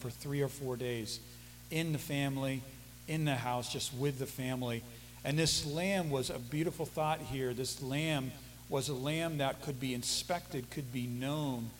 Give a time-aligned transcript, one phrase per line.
[0.00, 1.20] for three or four days
[1.70, 2.62] in the family,
[3.06, 4.82] in the house, just with the family.
[5.24, 7.52] And this lamb was a beautiful thought here.
[7.52, 8.32] This lamb
[8.68, 11.70] was a lamb that could be inspected, could be known.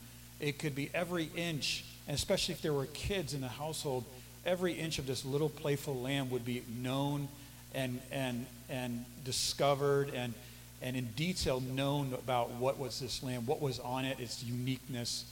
[0.41, 4.05] It could be every inch, and especially if there were kids in the household,
[4.45, 7.29] every inch of this little playful lamb would be known
[7.75, 10.35] and, and, and discovered and,
[10.83, 15.25] and in detail known about what was this lamb, what was on it, its uniqueness.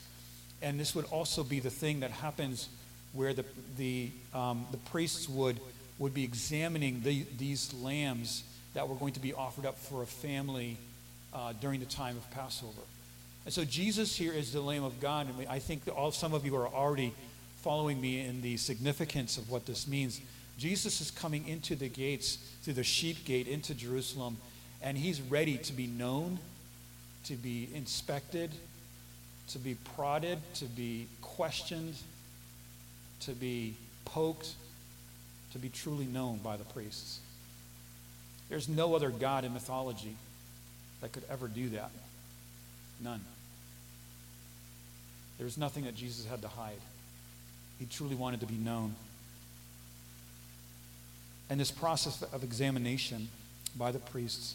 [0.61, 2.69] And this would also be the thing that happens
[3.13, 3.45] where the,
[3.77, 5.59] the, um, the priests would,
[5.99, 8.45] would be examining the, these lambs
[8.75, 10.77] that were going to be offered up for a family
[11.33, 12.81] uh, during the time of Passover.
[13.45, 16.45] And so Jesus here is the Lamb of God, and I think all, some of
[16.45, 17.15] you are already
[17.63, 20.21] following me in the significance of what this means.
[20.59, 24.37] Jesus is coming into the gates through the sheep gate into Jerusalem,
[24.83, 26.39] and he's ready to be known,
[27.25, 28.51] to be inspected,
[29.49, 31.95] to be prodded, to be questioned,
[33.21, 33.75] to be
[34.05, 34.51] poked,
[35.53, 37.21] to be truly known by the priests.
[38.49, 40.17] There's no other God in mythology
[41.01, 41.91] that could ever do that.
[43.03, 43.21] None.
[45.39, 46.81] There's nothing that Jesus had to hide.
[47.79, 48.95] He truly wanted to be known.
[51.51, 53.29] And this process of examination
[53.77, 54.55] by the priests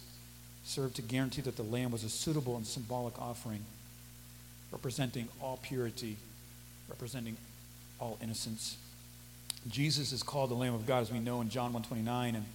[0.66, 3.64] served to guarantee that the lamb was a suitable and symbolic offering,
[4.72, 6.18] representing all purity,
[6.90, 7.38] representing
[8.04, 8.76] all innocence.
[9.70, 12.46] Jesus is called the Lamb of God, as we know in John 129 and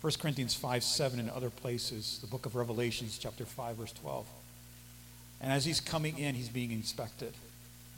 [0.00, 4.26] 1 Corinthians 5 7 and other places, the book of Revelations, chapter 5, verse 12.
[5.42, 7.34] And as he's coming in, he's being inspected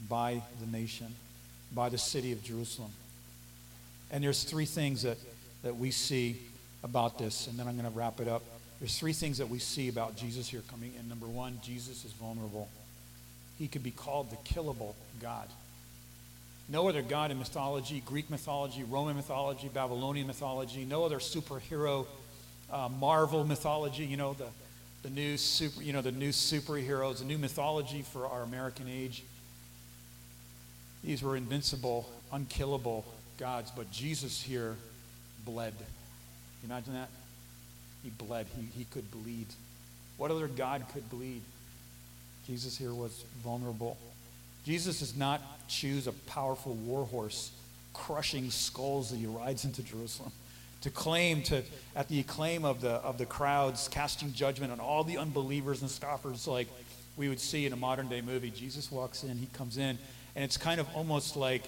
[0.08, 1.14] by the nation,
[1.72, 2.90] by the city of Jerusalem.
[4.10, 5.18] And there's three things that,
[5.62, 6.38] that we see
[6.82, 8.42] about this, and then I'm going to wrap it up.
[8.80, 11.08] There's three things that we see about Jesus here coming in.
[11.08, 12.68] Number one, Jesus is vulnerable.
[13.58, 15.46] He could be called the killable God.
[16.70, 22.06] No other God in mythology, Greek mythology, Roman mythology, Babylonian mythology, no other superhero,
[22.72, 24.46] uh, Marvel mythology, you know, the,
[25.02, 29.24] the new super, you know, the new superheroes, the new mythology for our American age.
[31.02, 33.04] These were invincible, unkillable
[33.36, 34.76] gods, but Jesus here
[35.44, 35.74] bled.
[36.62, 37.08] You imagine that?
[38.04, 38.46] He bled.
[38.56, 39.46] He, he could bleed.
[40.18, 41.42] What other God could bleed?
[42.46, 43.96] Jesus here was vulnerable.
[44.64, 47.52] Jesus does not choose a powerful warhorse
[47.92, 50.32] crushing skulls as he rides into Jerusalem
[50.82, 51.62] to claim to
[51.94, 55.90] at the acclaim of the of the crowds casting judgment on all the unbelievers and
[55.90, 56.68] scoffers like
[57.16, 58.50] we would see in a modern day movie.
[58.50, 59.98] Jesus walks in he comes in
[60.34, 61.64] and it's kind of almost like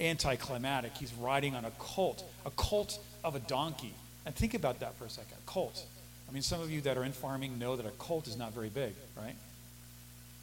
[0.00, 0.96] anticlimactic.
[0.96, 3.94] He's riding on a colt a colt of a donkey.
[4.24, 5.84] And think about that for a second a colt.
[6.28, 8.52] I mean some of you that are in farming know that a colt is not
[8.52, 9.36] very big right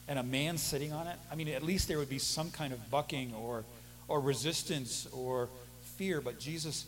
[0.08, 2.74] and a man sitting on it i mean at least there would be some kind
[2.74, 3.64] of bucking or
[4.08, 5.50] or resistance or
[5.98, 6.86] fear but jesus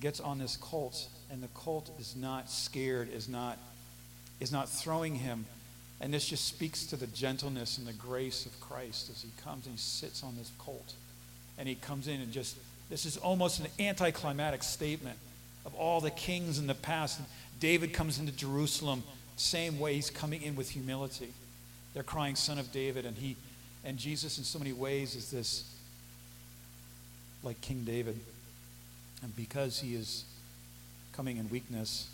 [0.00, 3.58] gets on this colt, and the colt is not scared, is not,
[4.40, 5.46] is not throwing him.
[6.00, 9.66] And this just speaks to the gentleness and the grace of Christ as he comes
[9.66, 10.92] and he sits on this colt.
[11.58, 12.56] And he comes in and just,
[12.90, 15.16] this is almost an anticlimactic statement
[15.64, 17.20] of all the kings in the past.
[17.58, 19.02] David comes into Jerusalem,
[19.36, 21.32] same way he's coming in with humility.
[21.96, 23.36] They're crying, Son of David, and he
[23.82, 25.64] and Jesus in so many ways is this
[27.42, 28.20] like King David.
[29.22, 30.26] And because he is
[31.14, 32.10] coming in weakness,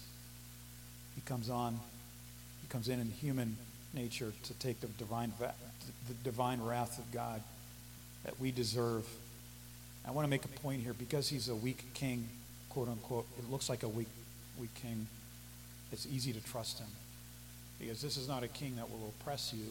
[1.17, 1.81] he comes on,
[2.63, 3.57] he comes in in human
[3.93, 7.43] nature to take the divine, the divine wrath of God
[8.23, 9.05] that we deserve.
[10.07, 12.29] I want to make a point here because he's a weak king,
[12.69, 13.27] quote unquote.
[13.37, 14.07] It looks like a weak,
[14.61, 15.09] weak king.
[15.91, 16.87] It's easy to trust him
[17.83, 19.67] because this is not a king that will oppress you.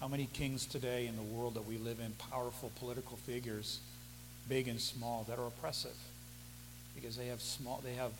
[0.00, 3.80] How many kings today in the world that we live in, powerful political figures,
[4.48, 5.96] big and small, that are oppressive?
[6.94, 8.12] because they have small, they have,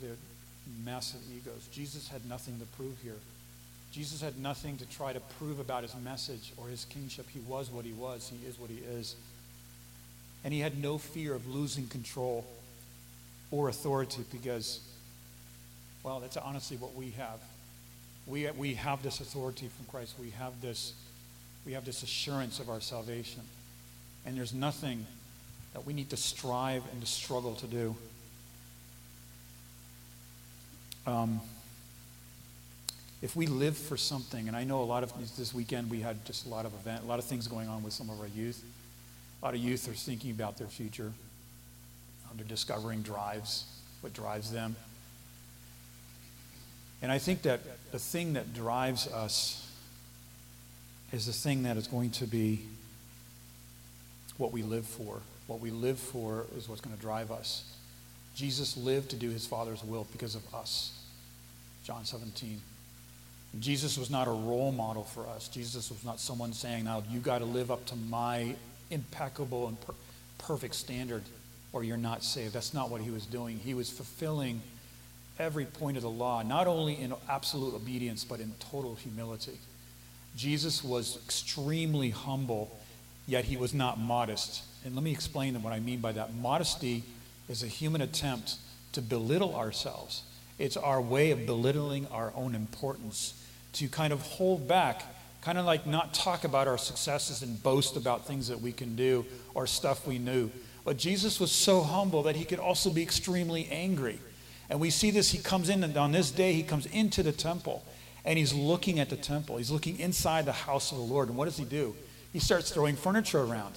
[0.00, 0.16] they're
[0.84, 1.68] massive egos.
[1.72, 3.16] Jesus had nothing to prove here.
[3.92, 7.26] Jesus had nothing to try to prove about his message or his kingship.
[7.28, 8.30] He was what he was.
[8.30, 9.16] He is what he is.
[10.44, 12.46] And he had no fear of losing control
[13.50, 14.80] or authority because,
[16.02, 17.40] well, that's honestly what we have.
[18.26, 20.14] We, we have this authority from Christ.
[20.20, 20.94] We have this,
[21.66, 23.42] we have this assurance of our salvation.
[24.24, 25.06] And there's nothing
[25.72, 27.96] that we need to strive and to struggle to do.
[31.06, 31.40] Um,
[33.22, 36.24] if we live for something, and I know a lot of this weekend we had
[36.24, 38.28] just a lot of event, a lot of things going on with some of our
[38.28, 38.62] youth.
[39.42, 41.12] A lot of youth are thinking about their future.
[42.36, 43.64] They're discovering drives,
[44.00, 44.76] what drives them.
[47.02, 47.60] And I think that
[47.92, 49.66] the thing that drives us
[51.12, 52.62] is the thing that is going to be
[54.36, 55.20] what we live for.
[55.46, 57.64] What we live for is what's going to drive us.
[58.34, 60.96] Jesus lived to do his Father's will because of us.
[61.84, 62.60] John 17.
[63.58, 65.48] Jesus was not a role model for us.
[65.48, 68.54] Jesus was not someone saying, now you got to live up to my
[68.90, 69.94] impeccable and per-
[70.38, 71.22] perfect standard
[71.72, 72.52] or you're not saved.
[72.52, 73.58] That's not what he was doing.
[73.58, 74.60] He was fulfilling
[75.40, 79.58] every point of the law, not only in absolute obedience, but in total humility.
[80.36, 82.78] Jesus was extremely humble,
[83.26, 84.62] yet he was not modest.
[84.84, 86.34] And let me explain what I mean by that.
[86.34, 87.02] Modesty
[87.48, 88.56] is a human attempt
[88.92, 90.22] to belittle ourselves,
[90.58, 93.34] it's our way of belittling our own importance,
[93.72, 95.02] to kind of hold back,
[95.40, 98.94] kind of like not talk about our successes and boast about things that we can
[98.94, 100.50] do or stuff we knew.
[100.84, 104.18] But Jesus was so humble that he could also be extremely angry.
[104.70, 107.32] And we see this, he comes in, and on this day, he comes into the
[107.32, 107.84] temple
[108.24, 109.56] and he's looking at the temple.
[109.56, 111.28] He's looking inside the house of the Lord.
[111.28, 111.96] And what does he do?
[112.32, 113.74] He starts throwing furniture around.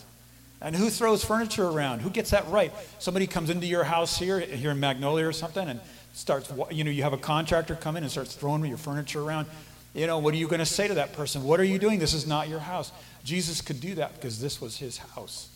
[0.62, 2.00] And who throws furniture around?
[2.00, 2.72] Who gets that right?
[3.00, 5.80] Somebody comes into your house here, here in Magnolia or something, and
[6.14, 9.48] starts, you know, you have a contractor come in and starts throwing your furniture around.
[9.94, 11.44] You know, what are you going to say to that person?
[11.44, 12.00] What are you doing?
[12.00, 12.92] This is not your house.
[13.24, 15.50] Jesus could do that because this was his house.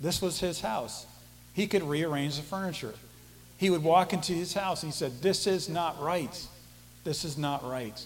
[0.00, 1.06] This was his house.
[1.54, 2.94] He could rearrange the furniture.
[3.58, 6.46] He would walk into his house and he said, This is not right.
[7.04, 8.00] This is not right.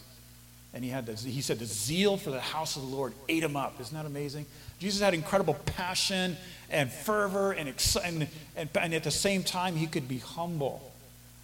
[0.75, 3.43] And he had this, he said, the zeal for the house of the Lord ate
[3.43, 3.79] him up.
[3.79, 4.47] Isn't that amazing?
[4.79, 6.37] Jesus had incredible passion
[6.71, 7.69] and fervor, and,
[8.03, 10.93] and, and, and at the same time, he could be humble.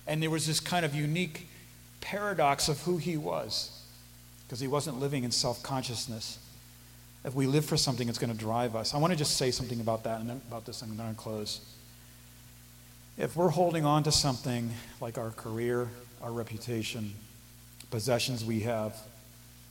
[0.07, 1.47] And there was this kind of unique
[2.01, 3.85] paradox of who he was
[4.47, 6.39] because he wasn't living in self consciousness.
[7.25, 8.95] If we live for something, it's going to drive us.
[8.95, 11.61] I want to just say something about that and about this, I'm going to close.
[13.19, 15.89] If we're holding on to something like our career,
[16.23, 17.15] our reputation,
[17.91, 18.95] possessions we have,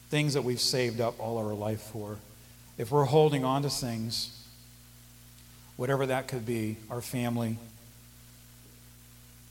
[0.10, 2.18] things that we've saved up all our life for,
[2.78, 4.46] if we're holding on to things,
[5.78, 7.58] whatever that could be, our family,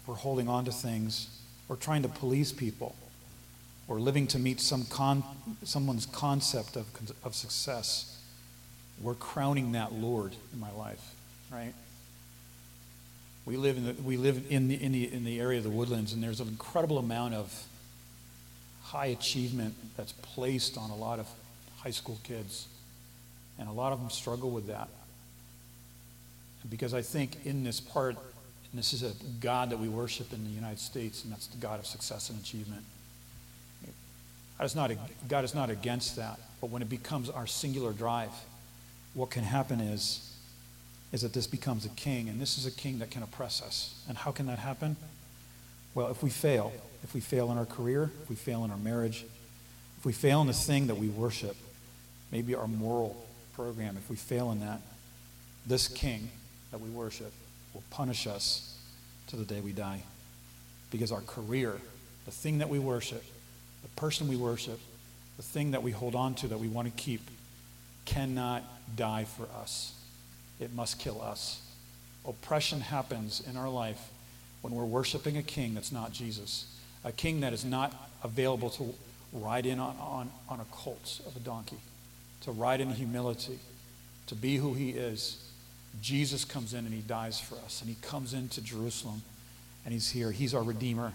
[0.06, 1.28] we're holding on to things,
[1.66, 2.94] we're trying to please people,
[3.88, 5.24] or living to meet some con-
[5.64, 6.86] someone's concept of,
[7.24, 8.20] of success,
[9.00, 11.14] we're crowning that Lord in my life,
[11.50, 11.72] right?
[13.46, 15.70] We live in the, we live in the, in, the, in the area of the
[15.70, 17.66] woodlands, and there's an incredible amount of
[18.82, 21.28] high achievement that's placed on a lot of
[21.78, 22.66] high school kids.
[23.58, 24.88] And a lot of them struggle with that.
[26.68, 30.44] Because I think in this part, and this is a God that we worship in
[30.44, 32.82] the United States, and that's the God of success and achievement.
[34.58, 34.90] God is not,
[35.28, 38.32] God is not against that, but when it becomes our singular drive,
[39.14, 40.35] what can happen is
[41.12, 43.94] is that this becomes a king, and this is a king that can oppress us.
[44.08, 44.96] And how can that happen?
[45.94, 46.72] Well, if we fail,
[47.04, 49.24] if we fail in our career, if we fail in our marriage,
[49.98, 51.56] if we fail in the thing that we worship,
[52.32, 53.16] maybe our moral
[53.54, 54.80] program, if we fail in that,
[55.66, 56.28] this king
[56.70, 57.32] that we worship
[57.72, 58.76] will punish us
[59.28, 60.02] to the day we die.
[60.90, 61.72] Because our career,
[62.24, 63.24] the thing that we worship,
[63.82, 64.78] the person we worship,
[65.36, 67.20] the thing that we hold on to that we want to keep,
[68.04, 68.62] cannot
[68.96, 69.92] die for us
[70.60, 71.60] it must kill us.
[72.26, 74.10] Oppression happens in our life
[74.62, 76.66] when we're worshiping a king that's not Jesus,
[77.04, 78.94] a king that is not available to
[79.32, 81.78] ride in on, on, on a colt of a donkey,
[82.40, 83.58] to ride in humility,
[84.26, 85.42] to be who he is.
[86.02, 89.22] Jesus comes in and he dies for us, and he comes into Jerusalem
[89.84, 90.32] and he's here.
[90.32, 91.12] He's our Redeemer.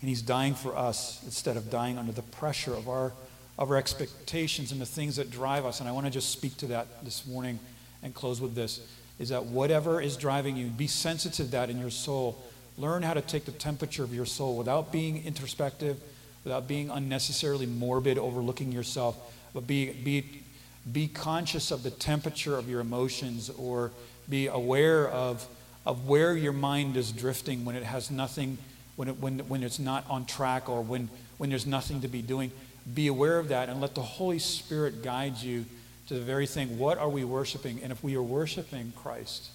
[0.00, 3.12] And he's dying for us instead of dying under the pressure of our,
[3.58, 5.80] of our expectations and the things that drive us.
[5.80, 7.58] And I want to just speak to that this morning
[8.02, 8.80] and close with this
[9.18, 12.42] is that whatever is driving you, be sensitive to that in your soul.
[12.78, 16.00] Learn how to take the temperature of your soul without being introspective,
[16.42, 19.16] without being unnecessarily morbid, overlooking yourself,
[19.52, 20.42] but be, be,
[20.90, 23.90] be conscious of the temperature of your emotions or
[24.30, 25.46] be aware of,
[25.84, 28.56] of where your mind is drifting when it has nothing,
[28.96, 32.22] when, it, when, when it's not on track or when, when there's nothing to be
[32.22, 32.50] doing.
[32.94, 35.66] Be aware of that and let the Holy Spirit guide you
[36.10, 37.78] to the very thing what are we worshiping?
[37.84, 39.48] And if we are worshiping Christ,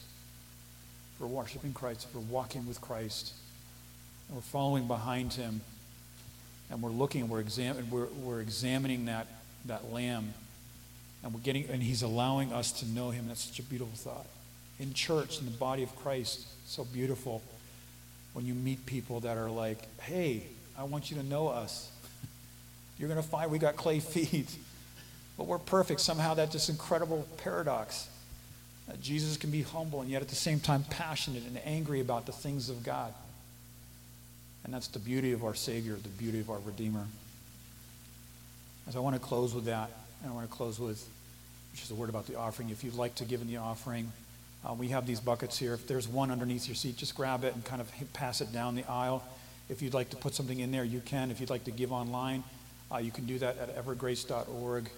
[1.14, 3.34] if we're worshiping Christ, if we're walking with Christ,
[4.30, 5.60] and we're following behind him,
[6.72, 9.28] and we're looking and we're, exam- we're, we're examining that,
[9.66, 10.34] that lamb,
[11.26, 13.28] and we're getting and he's allowing us to know him.
[13.28, 14.26] That's such a beautiful thought.
[14.80, 17.42] In church, in the body of Christ, so beautiful
[18.32, 20.44] when you meet people that are like, hey,
[20.80, 21.92] I want you to know us.
[22.98, 24.56] You're going to find we got clay feet
[25.38, 26.00] but we're perfect.
[26.00, 28.10] Somehow that's this incredible paradox.
[28.88, 32.26] That Jesus can be humble and yet at the same time passionate and angry about
[32.26, 33.14] the things of God.
[34.64, 37.06] And that's the beauty of our Savior, the beauty of our Redeemer.
[38.88, 39.90] As I want to close with that,
[40.22, 41.08] and I want to close with
[41.72, 42.70] which is a word about the offering.
[42.70, 44.10] If you'd like to give in the offering,
[44.66, 45.74] uh, we have these buckets here.
[45.74, 48.76] If there's one underneath your seat, just grab it and kind of pass it down
[48.76, 49.26] the aisle.
[49.68, 51.32] If you'd like to put something in there, you can.
[51.32, 52.46] If you'd like to give online,
[52.90, 54.90] uh, you can do that at evergrace.org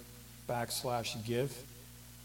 [0.48, 1.56] backslash give.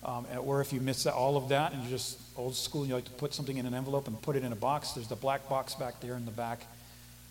[0.06, 2.96] Um, or if you miss all of that and you're just old school and you
[2.96, 5.16] like to put something in an envelope and put it in a box, there's the
[5.16, 6.66] black box back there in the back,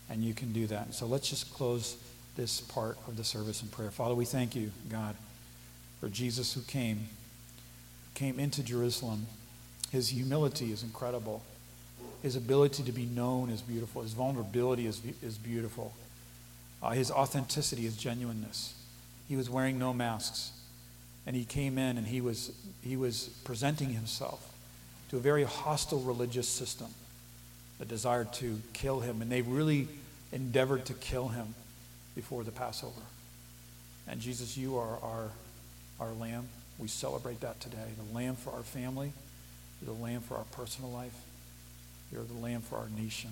[0.09, 0.95] and you can do that.
[0.95, 1.97] So let's just close
[2.35, 3.91] this part of the service in prayer.
[3.91, 5.17] Father, we thank you, God,
[6.01, 7.09] for Jesus who came,
[8.15, 9.27] came into Jerusalem.
[9.91, 11.43] His humility is incredible.
[12.23, 14.01] His ability to be known is beautiful.
[14.01, 15.93] His vulnerability is, is beautiful.
[16.83, 18.75] Uh, his authenticity, his genuineness.
[19.29, 20.53] He was wearing no masks.
[21.26, 22.52] And he came in and he was,
[22.83, 24.52] he was presenting himself
[25.11, 26.88] to a very hostile religious system
[27.79, 29.23] that desired to kill him.
[29.23, 29.88] And they really
[30.33, 31.55] endeavored to kill him
[32.14, 33.00] before the Passover.
[34.09, 35.31] And Jesus, you are our,
[36.00, 36.49] our lamb.
[36.79, 37.76] We celebrate that today.
[38.09, 39.12] The lamb for our family,
[39.81, 41.14] you're the lamb for our personal life,
[42.12, 43.31] you're the lamb for our nation.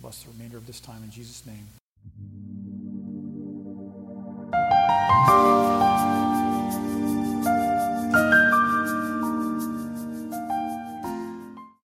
[0.00, 1.81] Bless the remainder of this time in Jesus' name.